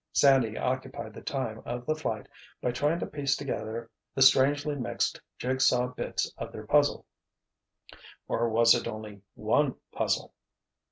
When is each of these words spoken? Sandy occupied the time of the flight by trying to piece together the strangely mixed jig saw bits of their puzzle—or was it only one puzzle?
Sandy 0.13 0.57
occupied 0.57 1.13
the 1.13 1.21
time 1.21 1.61
of 1.63 1.85
the 1.85 1.93
flight 1.93 2.27
by 2.59 2.71
trying 2.71 2.97
to 3.01 3.05
piece 3.05 3.35
together 3.35 3.91
the 4.15 4.23
strangely 4.23 4.73
mixed 4.73 5.21
jig 5.37 5.61
saw 5.61 5.85
bits 5.89 6.33
of 6.39 6.51
their 6.51 6.65
puzzle—or 6.65 7.05
was 8.49 8.73
it 8.73 8.87
only 8.87 9.21
one 9.35 9.75
puzzle? 9.91 10.33